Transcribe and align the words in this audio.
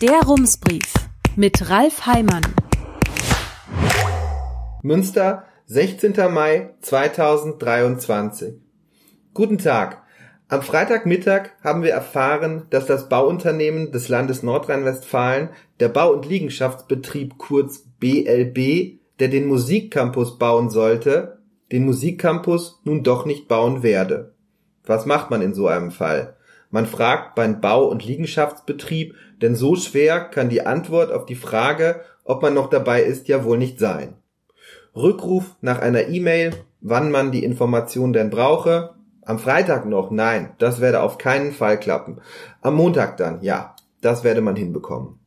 Der 0.00 0.22
Rumsbrief 0.22 0.94
mit 1.36 1.68
Ralf 1.68 2.06
Heimann. 2.06 2.40
Münster, 4.82 5.44
16. 5.66 6.14
Mai 6.32 6.70
2023. 6.80 8.54
Guten 9.34 9.58
Tag. 9.58 10.02
Am 10.48 10.62
Freitagmittag 10.62 11.50
haben 11.62 11.82
wir 11.82 11.90
erfahren, 11.90 12.66
dass 12.70 12.86
das 12.86 13.10
Bauunternehmen 13.10 13.92
des 13.92 14.08
Landes 14.08 14.42
Nordrhein-Westfalen, 14.42 15.50
der 15.80 15.90
Bau- 15.90 16.14
und 16.14 16.24
Liegenschaftsbetrieb 16.24 17.36
kurz 17.36 17.84
BLB, 17.98 19.00
der 19.18 19.28
den 19.28 19.48
Musikcampus 19.48 20.38
bauen 20.38 20.70
sollte, 20.70 21.42
den 21.72 21.84
Musikcampus 21.84 22.80
nun 22.84 23.02
doch 23.02 23.26
nicht 23.26 23.48
bauen 23.48 23.82
werde. 23.82 24.32
Was 24.86 25.04
macht 25.04 25.30
man 25.30 25.42
in 25.42 25.52
so 25.52 25.66
einem 25.66 25.90
Fall? 25.90 26.38
Man 26.70 26.86
fragt 26.86 27.34
beim 27.34 27.60
Bau- 27.60 27.86
und 27.86 28.04
Liegenschaftsbetrieb, 28.04 29.14
denn 29.42 29.56
so 29.56 29.74
schwer 29.76 30.20
kann 30.20 30.48
die 30.48 30.64
Antwort 30.64 31.12
auf 31.12 31.26
die 31.26 31.34
Frage, 31.34 32.02
ob 32.24 32.42
man 32.42 32.54
noch 32.54 32.70
dabei 32.70 33.02
ist, 33.02 33.28
ja 33.28 33.44
wohl 33.44 33.58
nicht 33.58 33.78
sein. 33.78 34.14
Rückruf 34.94 35.56
nach 35.60 35.80
einer 35.80 36.08
E-Mail, 36.08 36.52
wann 36.80 37.10
man 37.10 37.32
die 37.32 37.44
Information 37.44 38.12
denn 38.12 38.30
brauche. 38.30 38.94
Am 39.22 39.38
Freitag 39.38 39.86
noch? 39.86 40.10
Nein, 40.10 40.52
das 40.58 40.80
werde 40.80 41.02
auf 41.02 41.18
keinen 41.18 41.52
Fall 41.52 41.78
klappen. 41.78 42.20
Am 42.62 42.74
Montag 42.74 43.16
dann? 43.16 43.42
Ja, 43.42 43.74
das 44.00 44.24
werde 44.24 44.40
man 44.40 44.56
hinbekommen. 44.56 45.18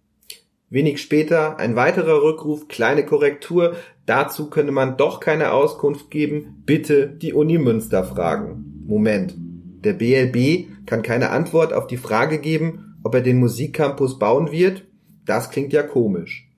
Wenig 0.69 1.01
später 1.01 1.59
ein 1.59 1.75
weiterer 1.75 2.23
Rückruf, 2.23 2.67
kleine 2.67 3.05
Korrektur, 3.05 3.75
dazu 4.07 4.49
könne 4.49 4.71
man 4.71 4.97
doch 4.97 5.19
keine 5.19 5.51
Auskunft 5.51 6.09
geben, 6.09 6.63
bitte 6.65 7.07
die 7.07 7.33
Uni 7.33 7.59
Münster 7.59 8.03
fragen. 8.03 8.83
Moment, 8.87 9.35
der 9.83 9.93
BLB 9.93 10.85
kann 10.85 11.01
keine 11.01 11.29
Antwort 11.29 11.73
auf 11.73 11.87
die 11.87 11.97
Frage 11.97 12.39
geben, 12.39 12.95
ob 13.03 13.15
er 13.15 13.21
den 13.21 13.39
Musikcampus 13.39 14.19
bauen 14.19 14.51
wird? 14.51 14.85
Das 15.25 15.49
klingt 15.49 15.73
ja 15.73 15.83
komisch. 15.83 16.49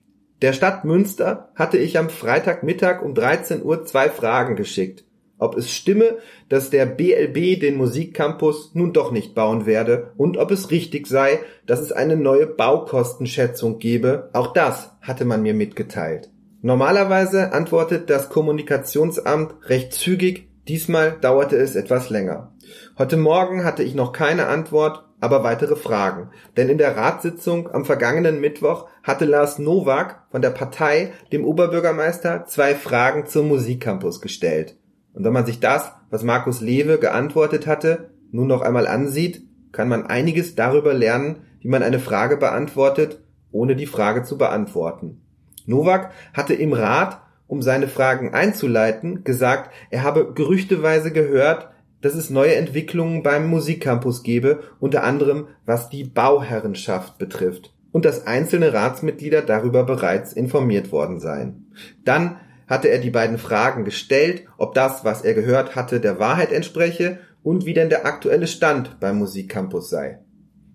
Der 0.42 0.52
Stadt 0.52 0.84
Münster 0.84 1.50
hatte 1.54 1.78
ich 1.78 1.98
am 1.98 2.10
Freitagmittag 2.10 3.02
um 3.02 3.14
13 3.14 3.62
Uhr 3.62 3.84
zwei 3.84 4.10
Fragen 4.10 4.54
geschickt. 4.54 5.04
Ob 5.38 5.56
es 5.56 5.70
stimme, 5.70 6.18
dass 6.48 6.70
der 6.70 6.86
BLB 6.86 7.60
den 7.60 7.76
Musikcampus 7.76 8.74
nun 8.74 8.92
doch 8.92 9.12
nicht 9.12 9.34
bauen 9.34 9.66
werde 9.66 10.12
und 10.16 10.38
ob 10.38 10.50
es 10.50 10.70
richtig 10.70 11.06
sei, 11.06 11.40
dass 11.66 11.80
es 11.80 11.92
eine 11.92 12.16
neue 12.16 12.46
Baukostenschätzung 12.46 13.78
gebe, 13.78 14.30
auch 14.32 14.52
das 14.52 14.92
hatte 15.02 15.24
man 15.24 15.42
mir 15.42 15.52
mitgeteilt. 15.52 16.30
Normalerweise 16.62 17.52
antwortet 17.52 18.08
das 18.08 18.30
Kommunikationsamt 18.30 19.54
recht 19.68 19.92
zügig, 19.92 20.48
diesmal 20.68 21.16
dauerte 21.20 21.56
es 21.56 21.76
etwas 21.76 22.10
länger. 22.10 22.52
Heute 22.98 23.16
Morgen 23.16 23.64
hatte 23.64 23.82
ich 23.82 23.94
noch 23.94 24.12
keine 24.12 24.46
Antwort, 24.46 25.04
aber 25.20 25.44
weitere 25.44 25.76
Fragen. 25.76 26.30
Denn 26.56 26.68
in 26.68 26.78
der 26.78 26.96
Ratssitzung 26.96 27.72
am 27.72 27.84
vergangenen 27.84 28.40
Mittwoch 28.40 28.88
hatte 29.02 29.24
Lars 29.24 29.58
Nowak 29.58 30.24
von 30.30 30.42
der 30.42 30.50
Partei 30.50 31.12
dem 31.32 31.44
Oberbürgermeister 31.44 32.44
zwei 32.46 32.74
Fragen 32.74 33.26
zum 33.26 33.48
Musikcampus 33.48 34.20
gestellt. 34.20 34.76
Und 35.14 35.24
wenn 35.24 35.32
man 35.32 35.46
sich 35.46 35.60
das, 35.60 35.92
was 36.10 36.22
Markus 36.22 36.60
Lewe 36.60 36.98
geantwortet 36.98 37.66
hatte, 37.66 38.10
nun 38.30 38.46
noch 38.46 38.60
einmal 38.60 38.86
ansieht, 38.86 39.42
kann 39.72 39.88
man 39.88 40.06
einiges 40.06 40.54
darüber 40.54 40.92
lernen, 40.92 41.40
wie 41.60 41.68
man 41.68 41.82
eine 41.82 41.98
Frage 41.98 42.36
beantwortet, 42.36 43.20
ohne 43.50 43.76
die 43.76 43.86
Frage 43.86 44.22
zu 44.22 44.36
beantworten. 44.36 45.22
Nowak 45.66 46.12
hatte 46.34 46.54
im 46.54 46.72
Rat, 46.72 47.20
um 47.46 47.62
seine 47.62 47.88
Fragen 47.88 48.34
einzuleiten, 48.34 49.24
gesagt, 49.24 49.72
er 49.90 50.02
habe 50.02 50.32
gerüchteweise 50.34 51.12
gehört, 51.12 51.70
dass 52.00 52.14
es 52.14 52.30
neue 52.30 52.54
Entwicklungen 52.54 53.22
beim 53.22 53.48
Musikcampus 53.48 54.22
gebe, 54.22 54.60
unter 54.80 55.02
anderem 55.04 55.48
was 55.64 55.88
die 55.88 56.04
Bauherrenschaft 56.04 57.18
betrifft 57.18 57.72
und 57.92 58.04
dass 58.04 58.26
einzelne 58.26 58.72
Ratsmitglieder 58.72 59.42
darüber 59.42 59.84
bereits 59.84 60.32
informiert 60.32 60.92
worden 60.92 61.18
seien. 61.18 61.72
Dann 62.04 62.36
hatte 62.66 62.88
er 62.88 62.98
die 62.98 63.10
beiden 63.10 63.38
Fragen 63.38 63.84
gestellt, 63.84 64.44
ob 64.58 64.74
das, 64.74 65.04
was 65.04 65.22
er 65.22 65.34
gehört 65.34 65.76
hatte, 65.76 66.00
der 66.00 66.18
Wahrheit 66.18 66.52
entspreche 66.52 67.20
und 67.42 67.64
wie 67.64 67.74
denn 67.74 67.88
der 67.88 68.04
aktuelle 68.06 68.48
Stand 68.48 68.98
beim 69.00 69.18
Musikcampus 69.18 69.88
sei. 69.88 70.18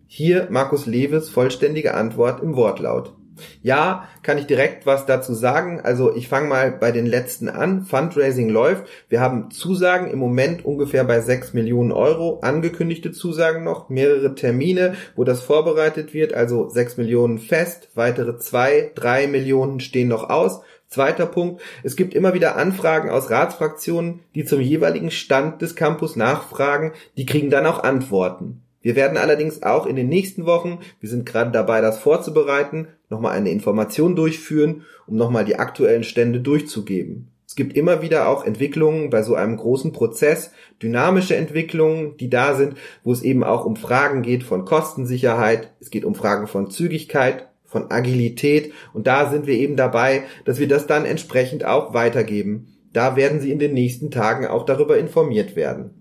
Hier 0.08 0.48
Markus 0.50 0.86
Lewes 0.86 1.30
vollständige 1.30 1.94
Antwort 1.94 2.42
im 2.42 2.56
Wortlaut. 2.56 3.16
Ja, 3.62 4.08
kann 4.24 4.38
ich 4.38 4.46
direkt 4.46 4.86
was 4.86 5.06
dazu 5.06 5.34
sagen. 5.34 5.82
Also 5.82 6.16
ich 6.16 6.28
fange 6.28 6.48
mal 6.48 6.72
bei 6.72 6.92
den 6.92 7.06
letzten 7.06 7.50
an. 7.50 7.84
Fundraising 7.84 8.50
läuft. 8.50 8.86
Wir 9.10 9.22
haben 9.22 9.52
Zusagen 9.52 10.10
im 10.10 10.20
Moment 10.20 10.66
ungefähr 10.66 11.04
bei 11.04 11.22
6 11.22 11.54
Millionen 11.54 11.92
Euro. 11.92 12.40
Angekündigte 12.42 13.12
Zusagen 13.12 13.64
noch, 13.64 13.90
mehrere 13.90 14.36
Termine, 14.36 14.96
wo 15.16 15.24
das 15.24 15.42
vorbereitet 15.42 16.14
wird. 16.14 16.34
Also 16.34 16.70
6 16.70 16.98
Millionen 16.98 17.40
fest, 17.40 17.90
weitere 17.96 18.38
2, 18.38 18.92
3 18.96 19.28
Millionen 19.28 19.80
stehen 19.80 20.10
noch 20.10 20.30
aus. 20.30 20.62
Zweiter 20.88 21.26
Punkt, 21.26 21.62
es 21.84 21.96
gibt 21.96 22.14
immer 22.14 22.34
wieder 22.34 22.58
Anfragen 22.58 23.10
aus 23.10 23.30
Ratsfraktionen, 23.30 24.20
die 24.36 24.44
zum 24.44 24.60
jeweiligen 24.60 25.10
Stand 25.10 25.62
des 25.62 25.78
Campus 25.78 26.18
nachfragen, 26.18 26.92
die 27.16 27.26
kriegen 27.26 27.50
dann 27.50 27.66
auch 27.66 27.82
Antworten. 27.82 28.62
Wir 28.82 28.96
werden 28.96 29.18
allerdings 29.18 29.62
auch 29.64 29.86
in 29.86 29.96
den 29.96 30.10
nächsten 30.10 30.46
Wochen, 30.46 30.80
wir 31.00 31.10
sind 31.10 31.26
gerade 31.26 31.52
dabei, 31.52 31.82
das 31.82 32.00
vorzubereiten, 32.00 32.88
nochmal 33.10 33.38
eine 33.38 33.52
Information 33.52 34.16
durchführen, 34.16 34.84
um 35.06 35.16
nochmal 35.16 35.46
die 35.46 35.58
aktuellen 35.58 36.04
Stände 36.04 36.40
durchzugeben. 36.40 37.32
Es 37.52 37.56
gibt 37.56 37.76
immer 37.76 38.02
wieder 38.02 38.30
auch 38.30 38.46
Entwicklungen 38.46 39.10
bei 39.10 39.24
so 39.24 39.36
einem 39.36 39.58
großen 39.58 39.92
Prozess, 39.92 40.52
dynamische 40.82 41.36
Entwicklungen, 41.36 42.16
die 42.16 42.30
da 42.30 42.56
sind, 42.56 42.76
wo 43.04 43.12
es 43.12 43.24
eben 43.24 43.44
auch 43.44 43.66
um 43.66 43.76
Fragen 43.76 44.22
geht 44.22 44.44
von 44.44 44.64
Kostensicherheit, 44.64 45.74
es 45.82 45.90
geht 45.90 46.06
um 46.06 46.16
Fragen 46.16 46.48
von 46.48 46.72
Zügigkeit, 46.72 47.50
von 47.66 47.92
Agilität 47.92 48.72
und 48.94 49.06
da 49.06 49.30
sind 49.30 49.48
wir 49.48 49.56
eben 49.56 49.76
dabei, 49.76 50.24
dass 50.46 50.60
wir 50.60 50.68
das 50.68 50.88
dann 50.88 51.06
entsprechend 51.06 51.66
auch 51.66 51.94
weitergeben. 51.94 52.78
Da 52.94 53.16
werden 53.16 53.40
Sie 53.40 53.52
in 53.52 53.60
den 53.60 53.74
nächsten 53.74 54.12
Tagen 54.12 54.48
auch 54.48 54.66
darüber 54.66 54.98
informiert 54.98 55.56
werden. 55.56 56.01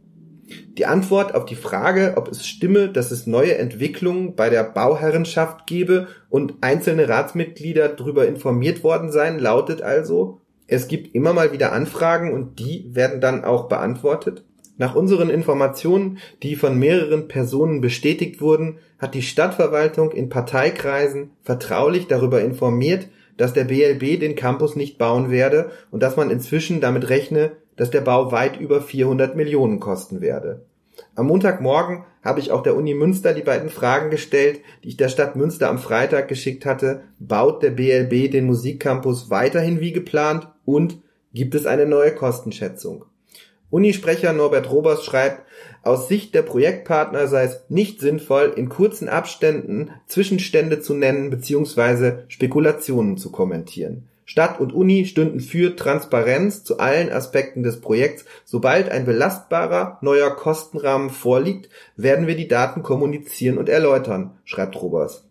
Die 0.78 0.86
Antwort 0.86 1.34
auf 1.34 1.44
die 1.44 1.56
Frage, 1.56 2.14
ob 2.16 2.28
es 2.28 2.46
stimme, 2.46 2.88
dass 2.88 3.10
es 3.10 3.26
neue 3.26 3.56
Entwicklungen 3.56 4.34
bei 4.34 4.50
der 4.50 4.64
Bauherrenschaft 4.64 5.66
gebe 5.66 6.08
und 6.28 6.54
einzelne 6.60 7.08
Ratsmitglieder 7.08 7.88
darüber 7.88 8.26
informiert 8.26 8.82
worden 8.82 9.12
seien, 9.12 9.38
lautet 9.38 9.82
also, 9.82 10.40
es 10.66 10.88
gibt 10.88 11.14
immer 11.14 11.32
mal 11.32 11.52
wieder 11.52 11.72
Anfragen 11.72 12.32
und 12.32 12.58
die 12.58 12.86
werden 12.92 13.20
dann 13.20 13.44
auch 13.44 13.68
beantwortet. 13.68 14.44
Nach 14.78 14.94
unseren 14.94 15.28
Informationen, 15.28 16.18
die 16.42 16.56
von 16.56 16.78
mehreren 16.78 17.28
Personen 17.28 17.80
bestätigt 17.80 18.40
wurden, 18.40 18.78
hat 18.98 19.14
die 19.14 19.22
Stadtverwaltung 19.22 20.10
in 20.12 20.30
Parteikreisen 20.30 21.32
vertraulich 21.42 22.06
darüber 22.06 22.40
informiert, 22.40 23.08
dass 23.36 23.52
der 23.52 23.64
BLB 23.64 24.20
den 24.20 24.36
Campus 24.36 24.76
nicht 24.76 24.96
bauen 24.96 25.30
werde 25.30 25.70
und 25.90 26.02
dass 26.02 26.16
man 26.16 26.30
inzwischen 26.30 26.80
damit 26.80 27.08
rechne, 27.08 27.52
dass 27.80 27.90
der 27.90 28.02
Bau 28.02 28.30
weit 28.30 28.60
über 28.60 28.82
400 28.82 29.36
Millionen 29.36 29.80
kosten 29.80 30.20
werde. 30.20 30.66
Am 31.14 31.28
Montagmorgen 31.28 32.04
habe 32.22 32.38
ich 32.38 32.50
auch 32.50 32.62
der 32.62 32.76
Uni 32.76 32.92
Münster 32.92 33.32
die 33.32 33.40
beiden 33.40 33.70
Fragen 33.70 34.10
gestellt, 34.10 34.60
die 34.84 34.88
ich 34.88 34.98
der 34.98 35.08
Stadt 35.08 35.34
Münster 35.34 35.70
am 35.70 35.78
Freitag 35.78 36.28
geschickt 36.28 36.66
hatte. 36.66 37.04
Baut 37.18 37.62
der 37.62 37.70
BLB 37.70 38.30
den 38.30 38.44
Musikcampus 38.44 39.30
weiterhin 39.30 39.80
wie 39.80 39.92
geplant 39.92 40.46
und 40.66 40.98
gibt 41.32 41.54
es 41.54 41.64
eine 41.64 41.86
neue 41.86 42.14
Kostenschätzung? 42.14 43.06
Unisprecher 43.70 44.34
Norbert 44.34 44.70
Robers 44.70 45.02
schreibt, 45.02 45.46
aus 45.82 46.06
Sicht 46.06 46.34
der 46.34 46.42
Projektpartner 46.42 47.28
sei 47.28 47.44
es 47.44 47.64
nicht 47.70 47.98
sinnvoll, 48.00 48.52
in 48.56 48.68
kurzen 48.68 49.08
Abständen 49.08 49.92
Zwischenstände 50.06 50.82
zu 50.82 50.92
nennen 50.92 51.30
bzw. 51.30 52.24
Spekulationen 52.28 53.16
zu 53.16 53.32
kommentieren. 53.32 54.06
Stadt 54.30 54.60
und 54.60 54.72
Uni 54.72 55.06
stünden 55.06 55.40
für 55.40 55.74
Transparenz 55.74 56.62
zu 56.62 56.78
allen 56.78 57.10
Aspekten 57.10 57.64
des 57.64 57.80
Projekts. 57.80 58.24
Sobald 58.44 58.88
ein 58.88 59.04
belastbarer 59.04 59.98
neuer 60.02 60.30
Kostenrahmen 60.36 61.10
vorliegt, 61.10 61.68
werden 61.96 62.28
wir 62.28 62.36
die 62.36 62.46
Daten 62.46 62.84
kommunizieren 62.84 63.58
und 63.58 63.68
erläutern, 63.68 64.38
schreibt 64.44 64.80
Robers. 64.80 65.28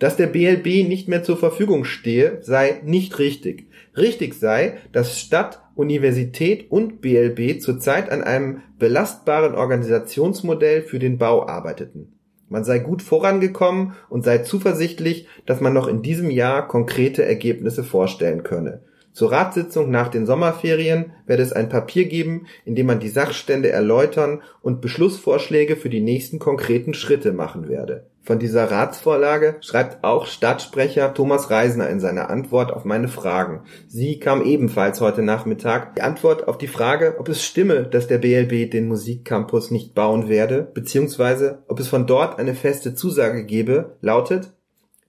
Dass 0.00 0.18
der 0.18 0.26
BLB 0.26 0.86
nicht 0.86 1.08
mehr 1.08 1.22
zur 1.22 1.38
Verfügung 1.38 1.84
stehe, 1.84 2.42
sei 2.42 2.82
nicht 2.84 3.18
richtig. 3.18 3.70
Richtig 3.96 4.34
sei, 4.34 4.76
dass 4.92 5.18
Stadt, 5.18 5.62
Universität 5.74 6.70
und 6.70 7.00
BLB 7.00 7.62
zurzeit 7.62 8.10
an 8.10 8.22
einem 8.22 8.60
belastbaren 8.78 9.54
Organisationsmodell 9.54 10.82
für 10.82 10.98
den 10.98 11.16
Bau 11.16 11.48
arbeiteten. 11.48 12.19
Man 12.50 12.64
sei 12.64 12.80
gut 12.80 13.00
vorangekommen 13.00 13.94
und 14.08 14.24
sei 14.24 14.38
zuversichtlich, 14.38 15.28
dass 15.46 15.60
man 15.60 15.72
noch 15.72 15.86
in 15.86 16.02
diesem 16.02 16.30
Jahr 16.30 16.66
konkrete 16.66 17.24
Ergebnisse 17.24 17.84
vorstellen 17.84 18.42
könne. 18.42 18.82
Zur 19.12 19.30
Ratssitzung 19.30 19.90
nach 19.90 20.08
den 20.08 20.26
Sommerferien 20.26 21.12
werde 21.26 21.44
es 21.44 21.52
ein 21.52 21.68
Papier 21.68 22.06
geben, 22.06 22.46
in 22.64 22.74
dem 22.74 22.86
man 22.86 22.98
die 22.98 23.08
Sachstände 23.08 23.70
erläutern 23.70 24.42
und 24.62 24.80
Beschlussvorschläge 24.80 25.76
für 25.76 25.90
die 25.90 26.00
nächsten 26.00 26.40
konkreten 26.40 26.92
Schritte 26.92 27.32
machen 27.32 27.68
werde. 27.68 28.09
Von 28.22 28.38
dieser 28.38 28.70
Ratsvorlage 28.70 29.56
schreibt 29.60 30.04
auch 30.04 30.26
Stadtsprecher 30.26 31.14
Thomas 31.14 31.50
Reisner 31.50 31.88
in 31.88 32.00
seiner 32.00 32.28
Antwort 32.28 32.70
auf 32.72 32.84
meine 32.84 33.08
Fragen. 33.08 33.62
Sie 33.88 34.18
kam 34.18 34.44
ebenfalls 34.44 35.00
heute 35.00 35.22
Nachmittag. 35.22 35.96
Die 35.96 36.02
Antwort 36.02 36.46
auf 36.46 36.58
die 36.58 36.68
Frage, 36.68 37.16
ob 37.18 37.28
es 37.28 37.42
stimme, 37.42 37.84
dass 37.84 38.08
der 38.08 38.18
BLB 38.18 38.70
den 38.70 38.88
Musikcampus 38.88 39.70
nicht 39.70 39.94
bauen 39.94 40.28
werde, 40.28 40.70
beziehungsweise 40.74 41.62
ob 41.66 41.80
es 41.80 41.88
von 41.88 42.06
dort 42.06 42.38
eine 42.38 42.54
feste 42.54 42.94
Zusage 42.94 43.44
gebe, 43.46 43.96
lautet, 44.02 44.52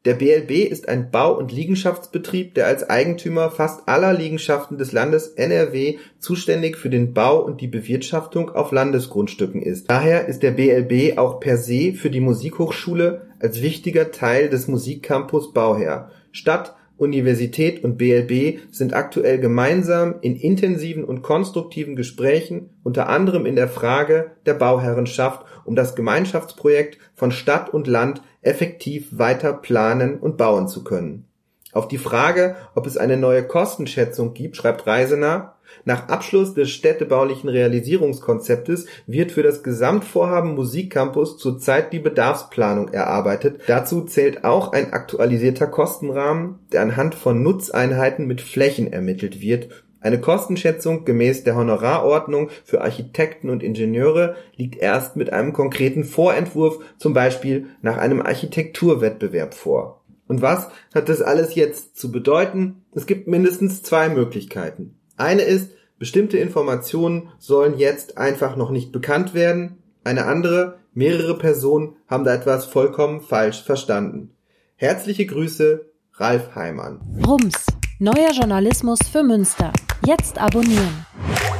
Der 0.04 0.16
BLB 0.16 0.68
ist 0.68 0.90
ein 0.90 1.12
Bau- 1.12 1.38
und 1.38 1.52
Liegenschaftsbetrieb, 1.52 2.56
der 2.56 2.66
als 2.66 2.90
Eigentümer 2.90 3.52
fast 3.52 3.88
aller 3.88 4.14
Liegenschaften 4.14 4.80
des 4.80 4.94
Landes 4.94 5.28
NRW 5.28 5.98
zuständig 6.18 6.76
für 6.78 6.90
den 6.90 7.14
Bau 7.14 7.40
und 7.40 7.62
die 7.62 7.68
Bewirtschaftung 7.68 8.50
auf 8.50 8.72
Landesgrundstücken 8.72 9.62
ist. 9.62 9.92
Daher 9.92 10.28
ist 10.28 10.42
der 10.42 10.52
BLB 10.52 11.20
auch 11.20 11.40
per 11.40 11.58
se 11.58 11.94
für 11.94 12.10
die 12.10 12.20
Musikhochschule 12.20 13.28
als 13.40 13.62
wichtiger 13.62 14.10
Teil 14.12 14.50
des 14.50 14.68
Musikcampus 14.68 15.54
Bauherr. 15.54 16.10
Stadt, 16.32 16.76
Universität 17.02 17.84
und 17.84 17.98
BLB 17.98 18.60
sind 18.72 18.94
aktuell 18.94 19.40
gemeinsam 19.40 20.16
in 20.22 20.36
intensiven 20.36 21.04
und 21.04 21.24
konstruktiven 21.24 21.96
Gesprächen, 21.96 22.70
unter 22.84 23.10
anderem 23.10 23.46
in 23.46 23.56
der 23.56 23.68
Frage 23.68 24.32
der 24.46 24.54
Bauherrenschaft, 24.54 25.46
um 25.66 25.76
das 25.76 25.96
Gemeinschaftsprojekt 25.96 27.00
von 27.16 27.32
Stadt 27.32 27.74
und 27.74 27.88
Land 27.88 28.22
effektiv 28.42 29.08
weiter 29.12 29.54
planen 29.54 30.20
und 30.20 30.38
bauen 30.38 30.68
zu 30.68 30.84
können. 30.84 31.26
Auf 31.74 31.88
die 31.88 31.98
Frage, 31.98 32.56
ob 32.76 32.86
es 32.86 32.98
eine 32.98 33.18
neue 33.18 33.44
Kostenschätzung 33.48 34.34
gibt, 34.34 34.58
schreibt 34.58 34.86
Reisener, 34.88 35.56
nach 35.86 36.10
Abschluss 36.10 36.54
des 36.54 36.70
städtebaulichen 36.70 37.50
Realisierungskonzeptes 37.50 38.86
wird 39.08 39.32
für 39.32 39.44
das 39.44 39.64
Gesamtvorhaben 39.64 40.56
Musikcampus 40.56 41.38
zurzeit 41.38 41.94
die 41.94 42.00
Bedarfsplanung 42.00 42.90
erarbeitet. 42.90 43.62
Dazu 43.68 44.02
zählt 44.02 44.44
auch 44.44 44.74
ein 44.74 44.94
aktualisierter 44.94 45.68
Kostenrahmen, 45.68 46.60
der 46.72 46.82
anhand 46.82 47.16
von 47.16 47.44
Nutzeinheiten 47.44 48.28
mit 48.28 48.42
Flächen 48.42 48.92
ermittelt 48.92 49.42
wird 49.42 49.70
eine 50.02 50.20
Kostenschätzung 50.20 51.06
gemäß 51.06 51.44
der 51.44 51.56
Honorarordnung 51.56 52.50
für 52.66 52.82
Architekten 52.82 53.52
und 53.52 53.62
Ingenieure 53.62 54.36
liegt 54.56 54.76
erst 54.76 55.16
mit 55.16 55.32
einem 55.32 55.54
konkreten 55.54 56.04
Vorentwurf, 56.04 56.80
zum 56.98 57.14
Beispiel 57.14 57.68
nach 57.84 57.98
einem 57.98 58.20
Architekturwettbewerb 58.20 59.54
vor. 59.54 60.02
Und 60.28 60.42
was 60.42 60.70
hat 60.96 61.08
das 61.08 61.22
alles 61.22 61.54
jetzt 61.54 61.98
zu 61.98 62.12
bedeuten? 62.12 62.84
Es 62.96 63.06
gibt 63.06 63.28
mindestens 63.28 63.84
zwei 63.84 64.10
Möglichkeiten. 64.10 64.96
Eine 65.22 65.44
ist, 65.44 65.72
bestimmte 66.00 66.40
Informationen 66.40 67.30
sollen 67.38 67.78
jetzt 67.78 68.18
einfach 68.18 68.56
noch 68.56 68.72
nicht 68.72 68.92
bekannt 68.92 69.36
werden. 69.36 69.78
Eine 70.04 70.26
andere, 70.26 70.80
mehrere 70.94 71.38
Personen 71.38 71.96
haben 72.08 72.24
da 72.24 72.34
etwas 72.34 72.66
vollkommen 72.66 73.22
falsch 73.22 73.62
verstanden. 73.62 74.32
Herzliche 74.78 75.28
Grüße, 75.28 75.86
Ralf 76.14 76.56
Heimann. 76.56 77.02
Rums, 77.28 77.68
neuer 78.00 78.32
Journalismus 78.32 78.98
für 79.12 79.22
Münster. 79.22 79.72
Jetzt 80.04 80.42
abonnieren. 80.42 81.06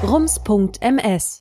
rums.ms 0.02 1.41